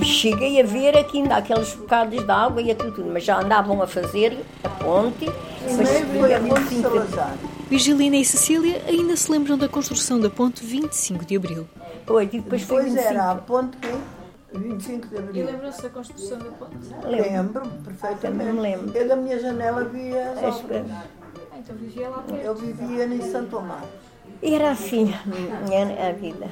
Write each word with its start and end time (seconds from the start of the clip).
cheguei 0.00 0.60
a 0.60 0.64
ver 0.64 0.96
aqui 0.96 1.18
ainda 1.18 1.36
aqueles 1.36 1.74
bocados 1.74 2.24
de 2.24 2.30
água 2.30 2.62
e 2.62 2.70
aquilo 2.70 2.92
tudo, 2.92 3.10
mas 3.12 3.24
já 3.24 3.40
andavam 3.40 3.82
a 3.82 3.86
fazer 3.86 4.38
a 4.64 4.68
ponte. 4.68 5.26
Foi 6.18 6.34
a 6.34 6.40
ponte 6.40 6.74
de 6.74 6.80
Salazar. 6.82 7.34
Virgilina 7.68 8.16
e 8.16 8.24
Cecília 8.24 8.82
ainda 8.86 9.16
se 9.16 9.30
lembram 9.30 9.56
da 9.58 9.68
construção 9.68 10.18
da 10.20 10.28
ponte 10.30 10.64
25 10.64 11.24
de 11.24 11.36
Abril. 11.36 11.66
Foi, 12.06 12.24
e 12.24 12.26
depois 12.40 12.62
foi 12.62 12.84
Depois 12.84 12.94
25. 12.94 13.08
era 13.14 13.30
a 13.30 13.34
ponte 13.36 13.76
que 13.78 14.58
25 14.58 15.08
de 15.08 15.16
Abril. 15.18 15.46
lembram-se 15.46 15.82
da 15.82 15.88
construção 15.88 16.38
da 16.38 16.50
ponte? 16.50 16.76
Lembro 17.06 17.62
perfeitamente. 17.84 18.20
Também 18.20 18.52
me 18.52 18.60
lembro. 18.60 18.96
Eu 18.96 19.08
da 19.08 19.16
minha 19.16 19.38
janela 19.38 19.84
via 19.84 20.30
as 20.32 20.44
As- 20.44 20.56
obras. 20.60 20.84
Ah, 20.90 21.58
então 21.58 21.76
vivia 21.76 22.08
lá 22.10 22.18
perto. 22.18 22.44
Eu 22.44 22.54
vivia 22.54 23.04
em 23.06 23.20
Santo 23.30 23.56
Amaro. 23.58 23.86
Era 24.42 24.70
assim 24.72 25.12
a 25.14 26.08
a 26.08 26.12
vida. 26.12 26.48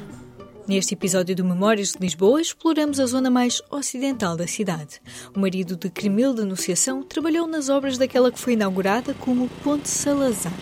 Neste 0.70 0.94
episódio 0.94 1.34
do 1.34 1.44
Memórias 1.44 1.94
de 1.94 1.98
Lisboa, 1.98 2.40
exploramos 2.40 3.00
a 3.00 3.06
zona 3.06 3.28
mais 3.28 3.60
ocidental 3.72 4.36
da 4.36 4.46
cidade. 4.46 5.02
O 5.34 5.40
marido 5.40 5.74
de 5.74 5.90
Cremil 5.90 6.32
de 6.32 6.42
Anunciação 6.42 7.02
trabalhou 7.02 7.44
nas 7.48 7.68
obras 7.68 7.98
daquela 7.98 8.30
que 8.30 8.38
foi 8.38 8.52
inaugurada 8.52 9.12
como 9.14 9.48
Ponte 9.64 9.88
Salazar. 9.88 10.52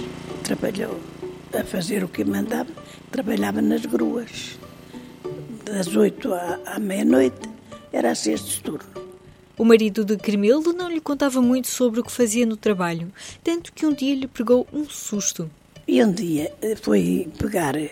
trabalhou 0.42 0.98
a 1.52 1.62
fazer 1.62 2.02
o 2.02 2.08
que 2.08 2.24
mandava, 2.24 2.70
trabalhava 3.10 3.60
nas 3.60 3.84
gruas. 3.84 4.58
Das 5.66 5.94
oito 5.94 6.32
à, 6.32 6.58
à 6.64 6.78
meia-noite 6.78 7.46
era 7.92 8.12
assim 8.12 8.32
este 8.32 8.62
turno. 8.62 8.88
O 9.58 9.64
marido 9.66 10.06
de 10.06 10.16
Cremilde 10.16 10.72
não 10.72 10.90
lhe 10.90 11.02
contava 11.02 11.42
muito 11.42 11.68
sobre 11.68 12.00
o 12.00 12.02
que 12.02 12.10
fazia 12.10 12.46
no 12.46 12.56
trabalho, 12.56 13.12
tanto 13.44 13.74
que 13.74 13.84
um 13.84 13.92
dia 13.92 14.14
lhe 14.14 14.26
pegou 14.26 14.66
um 14.72 14.88
susto. 14.88 15.50
E 15.86 16.02
um 16.02 16.10
dia 16.10 16.50
eh, 16.62 16.76
foi 16.76 17.28
pegar 17.38 17.76
eh, 17.76 17.90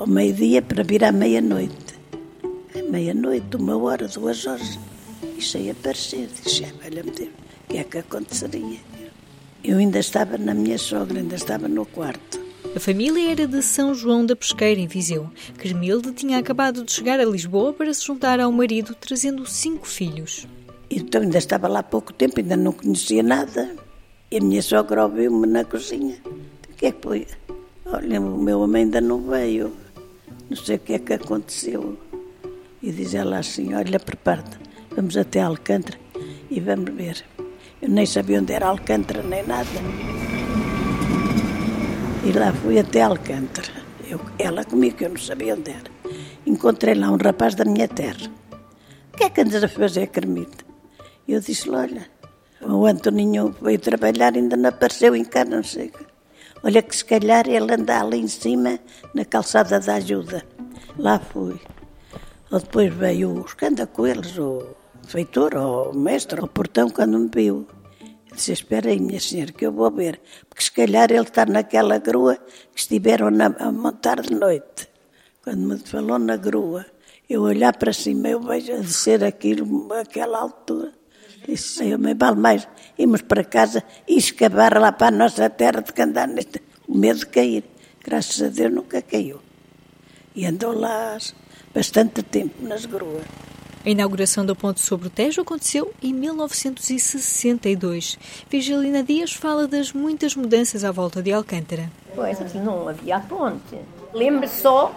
ao 0.00 0.06
meio-dia 0.06 0.62
para 0.62 0.82
vir 0.82 1.04
à 1.04 1.12
meia-noite. 1.12 2.00
À 2.74 2.90
meia-noite, 2.90 3.54
uma 3.54 3.76
hora, 3.76 4.08
duas 4.08 4.46
horas. 4.46 4.78
E 5.36 5.42
sei 5.42 5.70
aparecer. 5.70 6.26
Disse, 6.42 6.64
ah, 6.64 6.72
valha-me 6.82 7.10
Deus, 7.10 7.28
o 7.28 7.68
que 7.68 7.76
é 7.76 7.84
que 7.84 7.98
aconteceria? 7.98 8.78
Eu 9.62 9.76
ainda 9.76 9.98
estava 9.98 10.38
na 10.38 10.54
minha 10.54 10.78
sogra, 10.78 11.18
ainda 11.18 11.36
estava 11.36 11.68
no 11.68 11.84
quarto. 11.84 12.40
A 12.74 12.80
família 12.80 13.30
era 13.30 13.46
de 13.46 13.62
São 13.62 13.94
João 13.94 14.24
da 14.24 14.34
Pesqueira, 14.34 14.80
em 14.80 14.86
Viseu. 14.86 15.30
Cremilde 15.58 16.12
tinha 16.12 16.38
acabado 16.38 16.82
de 16.82 16.90
chegar 16.92 17.20
a 17.20 17.24
Lisboa 17.26 17.74
para 17.74 17.92
se 17.92 18.06
juntar 18.06 18.40
ao 18.40 18.50
marido, 18.50 18.94
trazendo 18.94 19.44
cinco 19.44 19.86
filhos. 19.86 20.46
Então 20.88 21.20
ainda 21.20 21.36
estava 21.36 21.68
lá 21.68 21.80
há 21.80 21.82
pouco 21.82 22.10
tempo, 22.14 22.40
ainda 22.40 22.56
não 22.56 22.72
conhecia 22.72 23.22
nada. 23.22 23.76
E 24.30 24.38
a 24.38 24.40
minha 24.40 24.62
sogra 24.62 25.04
ouviu-me 25.04 25.46
na 25.46 25.62
cozinha. 25.62 26.16
O 26.24 26.74
que 26.74 26.86
é 26.86 26.92
que 26.92 27.02
foi? 27.02 27.26
Olha, 27.84 28.18
o 28.18 28.42
meu 28.42 28.60
homem 28.60 28.84
ainda 28.84 29.00
não 29.02 29.20
veio. 29.20 29.72
Não 30.50 30.56
sei 30.56 30.76
o 30.76 30.80
que 30.80 30.94
é 30.94 30.98
que 30.98 31.12
aconteceu. 31.12 31.96
E 32.82 32.90
diz 32.90 33.14
ela 33.14 33.38
assim, 33.38 33.72
olha, 33.72 34.00
prepara-te. 34.00 34.58
Vamos 34.96 35.16
até 35.16 35.40
Alcântara 35.40 35.96
e 36.50 36.58
vamos 36.58 36.92
ver. 36.92 37.24
Eu 37.80 37.88
nem 37.88 38.04
sabia 38.04 38.40
onde 38.40 38.52
era 38.52 38.66
Alcântara, 38.66 39.22
nem 39.22 39.46
nada. 39.46 39.68
E 42.26 42.32
lá 42.32 42.52
fui 42.52 42.80
até 42.80 43.02
Alcântara. 43.02 43.72
Eu, 44.08 44.20
ela 44.40 44.64
comigo, 44.64 44.96
que 44.96 45.04
eu 45.04 45.10
não 45.10 45.18
sabia 45.18 45.54
onde 45.54 45.70
era. 45.70 45.88
Encontrei 46.44 46.94
lá 46.94 47.12
um 47.12 47.16
rapaz 47.16 47.54
da 47.54 47.64
minha 47.64 47.86
terra. 47.86 48.28
O 49.14 49.16
que 49.16 49.22
é 49.22 49.30
que 49.30 49.42
andas 49.42 49.62
a 49.62 49.68
fazer, 49.68 50.08
Carmita? 50.08 50.64
Eu 51.28 51.38
disse-lhe, 51.38 51.76
olha, 51.76 52.08
o 52.60 52.86
Antoninho 52.86 53.54
veio 53.62 53.78
trabalhar, 53.78 54.34
ainda 54.34 54.56
não 54.56 54.70
apareceu 54.70 55.14
em 55.14 55.24
cá, 55.24 55.44
não 55.44 55.62
sei. 55.62 55.92
Olha 56.62 56.82
que 56.82 56.94
se 56.94 57.04
calhar 57.04 57.48
ele 57.48 57.72
anda 57.72 58.00
ali 58.00 58.18
em 58.18 58.28
cima, 58.28 58.78
na 59.14 59.24
calçada 59.24 59.80
da 59.80 59.94
ajuda. 59.94 60.44
Lá 60.98 61.18
fui. 61.18 61.58
Ou 62.50 62.58
depois 62.60 62.92
veio 62.92 63.32
os 63.44 63.54
que 63.54 63.86
com 63.86 64.06
eles, 64.06 64.36
o 64.36 64.66
feitor, 65.06 65.56
ou 65.56 65.92
o 65.92 65.96
mestre, 65.96 66.40
o 66.40 66.46
portão, 66.46 66.90
quando 66.90 67.18
me 67.18 67.30
viu. 67.34 67.66
Eu 68.28 68.36
disse, 68.36 68.52
espera 68.52 68.90
aí, 68.90 69.00
minha 69.00 69.18
senhora, 69.18 69.52
que 69.52 69.64
eu 69.66 69.72
vou 69.72 69.90
ver. 69.90 70.20
Porque 70.48 70.62
se 70.62 70.70
calhar 70.70 71.10
ele 71.10 71.22
está 71.22 71.46
naquela 71.46 71.98
grua 71.98 72.36
que 72.74 72.80
estiveram 72.80 73.30
na- 73.30 73.56
a 73.58 73.72
montar 73.72 74.20
de 74.20 74.34
noite. 74.34 74.88
Quando 75.42 75.60
me 75.60 75.78
falou 75.78 76.18
na 76.18 76.36
grua, 76.36 76.84
eu 77.28 77.42
olhar 77.42 77.74
para 77.76 77.92
cima, 77.92 78.28
eu 78.28 78.40
vejo 78.40 78.72
a 78.74 78.76
descer 78.76 79.24
aquilo, 79.24 79.92
aquela 79.94 80.38
altura. 80.40 80.92
Disse, 81.46 81.76
Senhor, 81.76 81.98
me 81.98 82.14
vale 82.14 82.36
mais 82.36 82.68
irmos 82.98 83.22
para 83.22 83.44
casa 83.44 83.82
e 84.06 84.16
escavar 84.16 84.78
lá 84.78 84.92
para 84.92 85.08
a 85.08 85.10
nossa 85.10 85.48
terra 85.50 85.80
de 85.80 85.92
que 85.92 86.02
andar 86.02 86.28
neste 86.28 86.62
o 86.86 86.96
medo 86.96 87.20
de 87.20 87.26
cair. 87.26 87.64
Graças 88.04 88.42
a 88.42 88.48
Deus 88.48 88.72
nunca 88.72 89.00
caiu. 89.00 89.40
E 90.34 90.44
andou 90.44 90.72
lá 90.72 91.16
bastante 91.74 92.22
tempo 92.22 92.66
nas 92.66 92.84
gruas. 92.84 93.24
A 93.84 93.88
inauguração 93.88 94.44
da 94.44 94.54
ponte 94.54 94.80
sobre 94.80 95.06
o 95.06 95.10
Tejo 95.10 95.40
aconteceu 95.40 95.92
em 96.02 96.12
1962. 96.12 98.18
Virgilina 98.50 99.02
Dias 99.02 99.32
fala 99.32 99.66
das 99.66 99.92
muitas 99.92 100.36
mudanças 100.36 100.84
à 100.84 100.90
volta 100.90 101.22
de 101.22 101.32
Alcântara. 101.32 101.90
Pois, 102.14 102.40
aqui 102.40 102.58
não 102.58 102.88
havia 102.88 103.16
a 103.16 103.20
ponte. 103.20 103.78
Lembro 104.12 104.46
só 104.48 104.94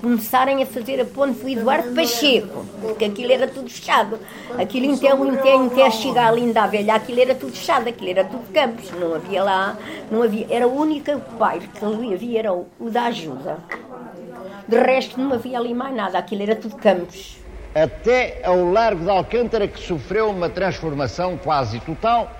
começarem 0.00 0.62
a 0.62 0.66
fazer 0.66 1.00
a 1.00 1.04
ponte 1.04 1.40
do 1.40 1.48
Eduardo 1.48 1.94
Pacheco, 1.94 2.66
porque 2.80 3.04
aquilo 3.04 3.32
era 3.32 3.48
tudo 3.48 3.68
fechado. 3.70 4.18
Aquilo 4.58 4.86
então, 4.86 5.30
até, 5.30 5.54
até 5.54 5.90
chegar 5.90 6.28
ali 6.28 6.52
da 6.52 6.66
velha, 6.66 6.94
aquilo 6.94 7.20
era 7.20 7.34
tudo 7.34 7.52
fechado, 7.52 7.88
aquilo 7.88 8.10
era 8.10 8.24
tudo 8.24 8.52
campos, 8.52 8.90
não 8.92 9.14
havia 9.14 9.42
lá, 9.42 9.78
não 10.10 10.22
havia, 10.22 10.46
era 10.50 10.68
o 10.68 10.76
único 10.78 11.10
bairro 11.38 11.66
que 11.68 11.84
ali 11.84 12.14
havia, 12.14 12.38
era 12.40 12.52
o, 12.52 12.66
o 12.78 12.90
da 12.90 13.04
ajuda. 13.04 13.58
De 14.68 14.78
resto 14.78 15.20
não 15.20 15.32
havia 15.32 15.58
ali 15.58 15.74
mais 15.74 15.94
nada, 15.94 16.18
aquilo 16.18 16.42
era 16.42 16.56
tudo 16.56 16.76
campos. 16.76 17.36
até 17.74 18.40
ao 18.44 18.70
Largo 18.70 19.04
de 19.04 19.10
Alcântara, 19.10 19.66
que 19.66 19.78
sofreu 19.80 20.30
uma 20.30 20.48
transformação 20.48 21.36
quase 21.36 21.80
total. 21.80 22.30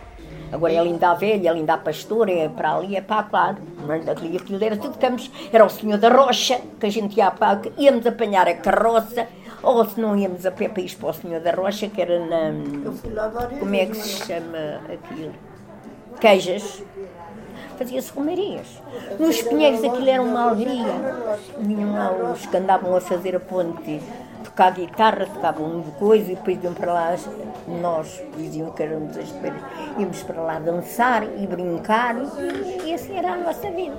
Agora 0.55 0.73
é 0.73 0.85
linda 0.85 1.11
a 1.11 1.15
velha, 1.15 1.51
é 1.51 1.53
linda 1.53 1.75
a 1.75 1.79
pastora, 1.79 2.31
é 2.31 2.49
para 2.49 2.77
ali, 2.77 2.95
é 2.95 3.01
para 3.01 3.27
lá. 3.33 3.57
Mas 3.85 4.09
aquilo, 4.09 4.37
aquilo 4.37 4.65
era 4.65 4.77
tudo 4.77 4.97
campos. 4.97 5.29
Era 5.53 5.65
o 5.65 5.69
senhor 5.69 5.99
da 5.99 6.09
rocha, 6.09 6.61
que 6.79 6.87
a 6.87 6.91
gente 6.91 7.17
ia 7.17 7.29
para, 7.33 7.63
íamos 7.77 8.07
apanhar 8.07 8.47
a 8.47 8.55
carroça, 8.55 9.27
ou 9.61 9.85
se 9.85 10.01
não 10.01 10.17
íamos 10.17 10.47
a 10.47 10.53
pé 10.53 10.69
para 10.69 10.81
ir 10.81 10.95
para 10.95 11.09
o 11.09 11.13
senhor 11.13 11.41
da 11.41 11.51
rocha, 11.51 11.89
que 11.89 12.01
era 12.01 12.25
na. 12.25 12.53
Como 13.59 13.75
é 13.75 13.87
que 13.87 13.97
se 13.97 14.27
chama 14.27 14.81
aquilo? 14.93 15.35
Queijas. 16.21 16.85
Fazia-se 17.77 18.13
romarias. 18.13 18.81
Nos 19.19 19.43
pinheiros 19.43 19.83
aquilo 19.83 20.09
era 20.09 20.23
uma 20.23 20.51
alegria. 20.51 20.95
Vinham 21.59 21.93
lá 21.95 22.13
os 22.33 22.47
que 22.47 22.57
andavam 22.57 22.95
a 22.95 23.01
fazer 23.01 23.35
a 23.35 23.41
ponte, 23.41 24.01
tocar 24.45 24.73
guitarra, 24.73 25.27
tocavam 25.27 25.81
de 25.81 25.91
coisa 25.93 26.33
e 26.33 26.35
depois 26.37 26.63
iam 26.63 26.75
para 26.75 26.93
lá, 26.93 27.17
nós 27.81 28.23
diziam 28.37 28.71
que 28.71 28.83
éramos 28.83 29.17
as 29.17 29.31
feiras, 29.31 29.61
íamos 29.99 30.23
para 30.23 30.41
lá 30.41 30.59
dançar 30.59 31.25
e 31.25 31.47
brincar 31.47 32.17
e, 32.17 32.89
e 32.89 32.95
assim 32.95 33.17
era 33.17 33.33
a 33.33 33.37
nossa 33.39 33.71
vida. 33.71 33.97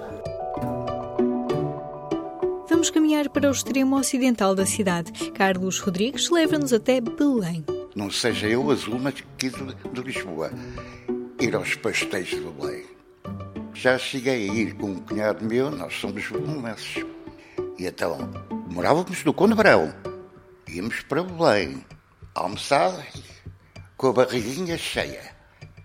Vamos 2.69 2.89
caminhar 2.89 3.29
para 3.29 3.47
o 3.47 3.51
extremo 3.51 3.97
ocidental 3.97 4.53
da 4.53 4.65
cidade. 4.65 5.31
Carlos 5.31 5.79
Rodrigues 5.79 6.29
leva-nos 6.29 6.71
até 6.71 7.01
Belém. 7.01 7.65
Não 7.95 8.11
seja 8.11 8.47
eu 8.47 8.69
azul, 8.69 8.99
mas 8.99 9.15
aqui 9.15 9.49
de, 9.49 9.75
de 9.91 10.01
Lisboa. 10.01 10.51
Ir 11.39 11.55
aos 11.55 11.75
pastéis 11.75 12.27
de 12.27 12.41
Belém. 12.41 12.85
Já 13.73 13.97
cheguei 13.97 14.49
a 14.49 14.53
ir 14.53 14.73
com 14.75 14.87
um 14.87 14.99
cunhado 14.99 15.43
meu, 15.43 15.71
nós 15.71 15.93
somos 15.95 16.29
belenenses. 16.29 17.03
E 17.77 17.85
então, 17.85 18.29
morávamos 18.69 19.23
no 19.23 19.33
Conde 19.33 19.55
Brão. 19.55 19.93
Íamos 20.75 20.99
para 21.03 21.23
Belém, 21.23 21.85
almoçar 22.33 23.07
com 23.95 24.07
a 24.07 24.11
barriguinha 24.11 24.77
cheia. 24.77 25.33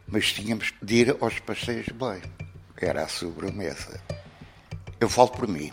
Mas 0.08 0.32
tínhamos 0.32 0.74
de 0.82 0.94
ir 0.96 1.16
aos 1.20 1.38
pastéis 1.38 1.84
de 1.84 1.92
Belém. 1.92 2.20
Era 2.76 3.04
a 3.04 3.08
sobremesa. 3.08 4.02
Eu 4.98 5.08
falo 5.08 5.28
por 5.28 5.46
mim. 5.46 5.72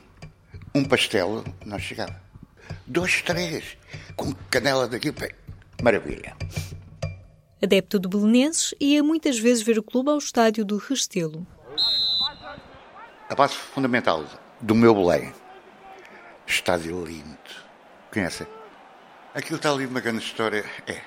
Um 0.76 0.86
pastel 0.86 1.44
não 1.66 1.80
chegava. 1.80 2.22
Dois, 2.86 3.24
três, 3.24 3.76
com 4.16 4.32
canela 4.52 4.88
daqui. 4.88 5.10
bem, 5.10 5.32
Maravilha. 5.82 6.38
Adepto 7.60 8.00
de 8.00 8.08
belenenses, 8.08 8.76
ia 8.80 9.02
muitas 9.02 9.40
vezes 9.40 9.64
ver 9.64 9.80
o 9.80 9.84
clube 9.84 10.12
ao 10.12 10.20
estádio 10.20 10.64
do 10.64 10.78
Restelo. 10.78 11.48
A 13.28 13.34
base 13.34 13.56
fundamental 13.56 14.24
do 14.62 14.76
meu 14.76 14.94
Belém. 14.94 15.34
Estádio 16.46 17.04
lindo. 17.04 17.36
Conhecem? 18.14 18.57
Aquilo 19.38 19.58
está 19.58 19.70
ali 19.70 19.86
uma 19.86 20.00
grande 20.00 20.24
história. 20.24 20.66
É, 20.88 21.00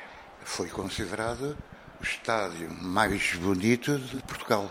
foi 0.44 0.68
considerado 0.68 1.58
o 2.00 2.04
estádio 2.04 2.70
mais 2.80 3.34
bonito 3.34 3.98
de 3.98 4.18
Portugal. 4.22 4.70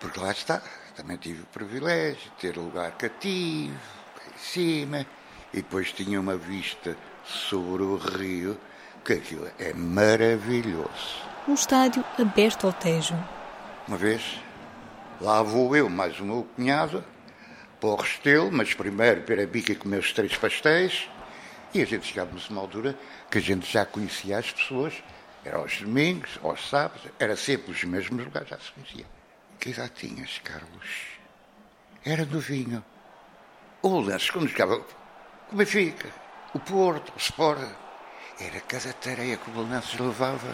Porque 0.00 0.18
lá 0.18 0.32
está. 0.32 0.60
Também 0.96 1.16
tive 1.16 1.42
o 1.42 1.46
privilégio 1.46 2.18
de 2.18 2.30
ter 2.40 2.56
lugar 2.56 2.90
cativo, 2.98 3.78
em 4.26 4.38
cima. 4.38 5.06
E 5.52 5.58
depois 5.58 5.92
tinha 5.92 6.20
uma 6.20 6.36
vista 6.36 6.96
sobre 7.24 7.84
o 7.84 7.96
rio, 7.96 8.58
que 9.04 9.12
aquilo 9.12 9.48
é 9.56 9.72
maravilhoso. 9.72 11.22
Um 11.46 11.54
estádio 11.54 12.04
aberto 12.18 12.66
ao 12.66 12.72
Tejo. 12.72 13.14
Uma 13.86 13.96
vez, 13.96 14.40
lá 15.20 15.44
vou 15.44 15.76
eu, 15.76 15.88
mais 15.88 16.18
o 16.18 16.24
meu 16.24 16.42
cunhado, 16.56 17.04
para 17.78 17.88
o 17.88 17.94
Restelo, 17.94 18.50
mas 18.50 18.74
primeiro 18.74 19.24
ver 19.24 19.38
a 19.38 19.46
bica 19.46 19.76
comer 19.76 20.00
os 20.00 20.12
três 20.12 20.36
pastéis 20.36 21.08
E 21.74 21.82
a 21.82 21.84
gente 21.84 22.06
chegávamos 22.06 22.46
a 22.48 22.52
uma 22.52 22.62
altura 22.62 22.98
que 23.30 23.38
a 23.38 23.40
gente 23.40 23.70
já 23.70 23.84
conhecia 23.84 24.38
as 24.38 24.50
pessoas, 24.50 24.94
era 25.44 25.58
aos 25.58 25.80
domingos, 25.80 26.38
aos 26.42 26.68
sábados, 26.68 27.02
era 27.18 27.36
sempre 27.36 27.70
os 27.70 27.84
mesmos 27.84 28.24
lugares, 28.24 28.48
já 28.48 28.58
se 28.58 28.72
conhecia. 28.72 29.06
Que 29.60 29.70
idade 29.70 29.92
tinhas, 29.94 30.40
Carlos? 30.42 31.16
Era 32.04 32.24
novinho. 32.24 32.84
O 33.82 34.00
Lenço, 34.00 34.32
quando 34.32 34.48
jogava 34.48 34.78
com 34.78 35.54
o 35.54 35.56
Benfica, 35.56 36.08
o 36.54 36.58
Porto, 36.58 37.12
o 37.14 37.18
Sport, 37.18 37.60
era 38.40 38.60
cada 38.60 38.92
tareia 38.94 39.36
que 39.36 39.50
o 39.50 39.52
Belenenses 39.52 39.98
levava. 39.98 40.52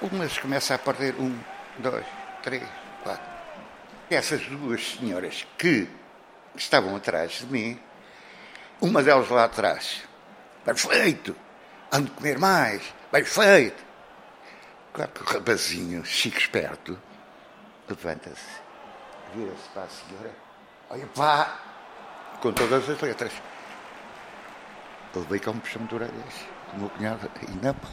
O 0.00 0.14
Lenço 0.16 0.40
começa 0.40 0.74
a 0.74 0.78
perder 0.78 1.14
um, 1.16 1.38
dois, 1.78 2.04
três, 2.42 2.68
quatro. 3.02 3.30
Essas 4.10 4.46
duas 4.46 4.96
senhoras 4.96 5.46
que 5.56 5.88
estavam 6.54 6.96
atrás 6.96 7.40
de 7.40 7.46
mim, 7.46 7.80
uma 8.80 9.02
delas 9.02 9.28
lá 9.28 9.44
atrás, 9.44 10.02
perfeito, 10.64 11.34
ando 11.92 12.10
comer 12.12 12.38
mais, 12.38 12.82
bem 13.10 13.24
feito. 13.24 13.84
Claro 14.92 15.10
que 15.12 15.22
o 15.22 15.26
rapazinho, 15.26 16.04
chico 16.04 16.38
esperto, 16.38 16.98
levanta-se, 17.88 18.60
vira-se 19.34 19.68
para 19.74 19.82
a 19.82 19.88
senhora, 19.88 20.32
olha 20.90 21.06
pá, 21.08 21.58
com 22.40 22.52
todas 22.52 22.88
as 22.88 23.00
letras. 23.00 23.32
Ele 25.14 25.26
veio 25.26 25.40
cá 25.40 25.50
um 25.50 25.58
puxão 25.58 25.84
de 25.86 25.94
orelhas, 25.94 26.34
o 26.74 26.78
meu 26.78 26.90
cunhado, 26.90 27.30
não 27.62 27.74
pá. 27.74 27.88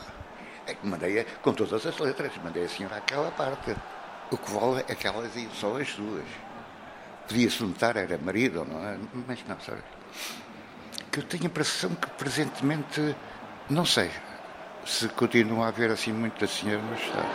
É 0.67 0.75
mandei 0.81 1.23
com 1.43 1.53
todas 1.53 1.85
as 1.85 1.99
letras, 1.99 2.31
mandei 2.43 2.65
a 2.65 2.69
senhora 2.69 2.97
aquela 2.97 3.31
parte. 3.31 3.75
O 4.31 4.37
que 4.37 4.51
vale 4.51 4.83
é 4.87 4.95
que 4.95 5.07
ela 5.07 5.27
dizia 5.27 5.49
só 5.53 5.77
as 5.77 5.93
duas. 5.93 6.25
Podia-se 7.27 7.63
notar, 7.63 7.95
era 7.95 8.17
marido, 8.17 8.65
não 8.65 8.83
é? 8.83 8.97
Mas 9.27 9.45
não, 9.47 9.59
sabe? 9.59 9.83
Que 11.15 11.21
eu 11.21 11.23
tenho 11.23 11.43
a 11.43 11.45
impressão 11.45 11.95
que 11.95 12.09
presentemente, 12.09 13.15
não 13.69 13.85
sei, 13.85 14.11
se 14.85 15.07
continua 15.07 15.63
a 15.63 15.67
haver 15.69 15.89
assim 15.89 16.11
muitas 16.11 16.49
senhoras 16.49 16.83
nos 16.83 16.99
Estados. 16.99 17.31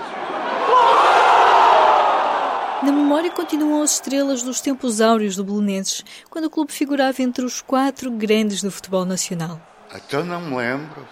Na 2.83 2.93
memória 2.93 3.31
continuam 3.31 3.83
as 3.83 3.93
estrelas 3.93 4.43
dos 4.43 4.61
tempos 4.61 5.01
áureos 5.01 5.35
do 5.35 5.45
Belenenses, 5.45 6.05
quando 6.29 6.45
o 6.45 6.51
clube 6.51 6.73
figurava 6.73 7.23
entre 7.23 7.43
os 7.43 7.63
quatro 7.63 8.11
grandes 8.11 8.63
do 8.63 8.71
futebol 8.71 9.07
nacional. 9.07 9.59
Então 9.95 10.27
não 10.27 10.43
me 10.43 10.57
lembro. 10.57 11.09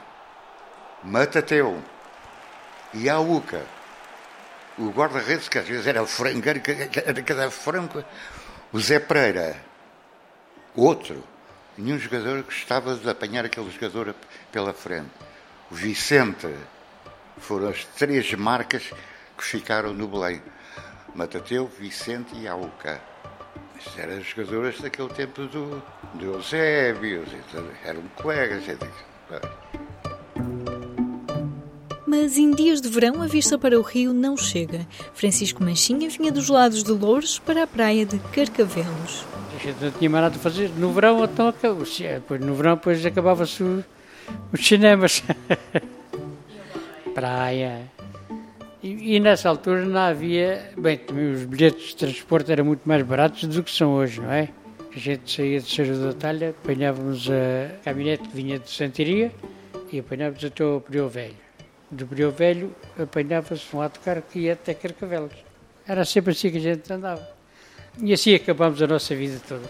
Matateu 1.02 1.82
e 2.92 3.08
a 3.08 3.18
Uca. 3.18 3.64
O 4.76 4.90
guarda-redes, 4.90 5.48
que 5.48 5.58
às 5.58 5.66
vezes 5.66 5.86
era 5.86 6.06
frangueiro, 6.06 6.60
que 6.60 6.70
era 6.70 7.22
cada 7.22 7.50
franco. 7.50 8.04
O 8.70 8.78
Zé 8.78 9.00
Pereira. 9.00 9.56
Outro. 10.76 11.24
Nenhum 11.78 11.96
jogador 11.96 12.42
gostava 12.42 12.96
de 12.96 13.08
apanhar 13.08 13.44
aquele 13.44 13.70
jogador 13.70 14.12
pela 14.50 14.74
frente. 14.74 15.10
O 15.70 15.74
Vicente. 15.76 16.52
Foram 17.36 17.68
as 17.68 17.84
três 17.84 18.34
marcas 18.34 18.90
que 19.36 19.44
ficaram 19.44 19.94
no 19.94 20.08
Belém. 20.08 20.42
Matateu, 21.14 21.70
Vicente 21.78 22.34
e 22.34 22.48
Auca. 22.48 23.00
Mas 23.76 23.96
eram 23.96 24.20
jogadores 24.20 24.80
daquele 24.80 25.08
tempo 25.10 25.42
do, 25.42 25.80
do 26.14 26.34
Eusébio, 26.34 27.24
eram 27.84 28.02
colegas. 28.16 28.64
Mas 32.04 32.36
em 32.36 32.50
dias 32.50 32.80
de 32.80 32.88
verão 32.88 33.22
a 33.22 33.28
vista 33.28 33.56
para 33.56 33.78
o 33.78 33.82
rio 33.82 34.12
não 34.12 34.36
chega. 34.36 34.84
Francisco 35.14 35.62
Manchinha 35.62 36.10
vinha 36.10 36.32
dos 36.32 36.48
lados 36.48 36.82
de 36.82 36.90
Louros 36.90 37.38
para 37.38 37.62
a 37.62 37.66
praia 37.68 38.04
de 38.04 38.18
Carcavelos. 38.32 39.24
A 39.58 39.60
gente 39.60 39.84
não 39.84 39.90
tinha 39.90 40.08
mais 40.08 40.22
nada 40.22 40.36
a 40.36 40.38
fazer. 40.38 40.70
No 40.70 40.92
verão, 40.92 41.24
então, 41.24 41.52
depois, 41.52 42.40
no 42.40 42.54
verão, 42.54 42.76
depois 42.76 43.04
acabava-se 43.04 43.62
os 43.62 43.84
cinemas. 44.66 45.24
praia. 47.18 47.90
E, 48.80 49.16
e, 49.16 49.20
nessa 49.20 49.48
altura 49.48 49.84
não 49.84 50.00
havia. 50.00 50.70
Bem, 50.78 50.96
também 50.96 51.32
os 51.32 51.44
bilhetes 51.44 51.88
de 51.88 51.96
transporte 51.96 52.52
eram 52.52 52.64
muito 52.64 52.82
mais 52.84 53.02
baratos 53.02 53.42
do 53.48 53.60
que 53.64 53.72
são 53.72 53.94
hoje, 53.94 54.20
não 54.20 54.30
é? 54.30 54.48
A 54.94 54.98
gente 54.98 55.30
saía 55.30 55.60
de 55.60 55.68
Serra 55.68 55.96
da 55.96 56.12
Talha, 56.12 56.50
apanhávamos 56.50 57.28
a 57.28 57.82
caminhonete 57.82 58.28
que 58.28 58.36
vinha 58.36 58.58
de 58.60 58.70
Santiria 58.70 59.32
e 59.92 59.98
apanhávamos 59.98 60.44
até 60.44 60.64
o 60.64 60.80
Brio 60.88 61.08
Velho. 61.08 61.34
Do 61.90 62.06
Brio 62.06 62.30
Velho 62.30 62.72
apanhava-se 62.96 63.64
um 63.74 63.82
autocarro 63.82 64.22
que 64.22 64.40
ia 64.40 64.52
até 64.52 64.72
Carcavelos. 64.72 65.34
Era 65.86 66.04
sempre 66.04 66.30
assim 66.30 66.50
que 66.50 66.58
a 66.58 66.60
gente 66.60 66.92
andava. 66.92 67.37
E 68.00 68.12
assim 68.12 68.34
acabámos 68.34 68.80
a 68.80 68.86
nossa 68.86 69.14
vida 69.14 69.40
toda. 69.48 69.68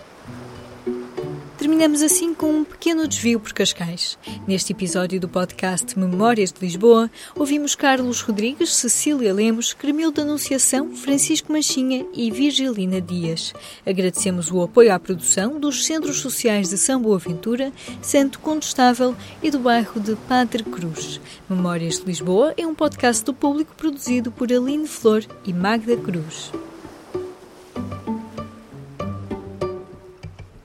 Terminamos 1.58 2.02
assim 2.02 2.34
com 2.34 2.50
um 2.50 2.64
pequeno 2.64 3.06
desvio 3.08 3.40
por 3.40 3.52
Cascais. 3.52 4.16
Neste 4.46 4.72
episódio 4.72 5.18
do 5.18 5.28
podcast 5.28 5.98
Memórias 5.98 6.52
de 6.52 6.60
Lisboa, 6.60 7.10
ouvimos 7.34 7.74
Carlos 7.74 8.20
Rodrigues, 8.20 8.74
Cecília 8.76 9.34
Lemos, 9.34 9.74
Cremilda 9.74 10.22
Anunciação, 10.22 10.94
Francisco 10.94 11.52
Manchinha 11.52 12.06
e 12.14 12.30
Virgilina 12.30 13.00
Dias. 13.00 13.52
Agradecemos 13.84 14.52
o 14.52 14.62
apoio 14.62 14.94
à 14.94 15.00
produção 15.00 15.58
dos 15.58 15.84
Centros 15.84 16.20
Sociais 16.20 16.68
de 16.68 16.78
São 16.78 17.02
Boaventura, 17.02 17.72
Santo 18.00 18.38
Condestável 18.38 19.16
e 19.42 19.50
do 19.50 19.58
bairro 19.58 20.00
de 20.00 20.14
Padre 20.28 20.62
Cruz. 20.62 21.20
Memórias 21.50 21.98
de 21.98 22.06
Lisboa 22.06 22.54
é 22.56 22.64
um 22.64 22.74
podcast 22.74 23.24
do 23.24 23.34
público 23.34 23.74
produzido 23.76 24.30
por 24.30 24.52
Aline 24.52 24.86
Flor 24.86 25.24
e 25.44 25.52
Magda 25.52 25.96
Cruz. 25.96 26.52